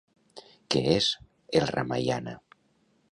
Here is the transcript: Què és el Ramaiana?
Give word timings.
Què 0.75 0.81
és 0.93 1.09
el 1.59 1.67
Ramaiana? 1.75 2.35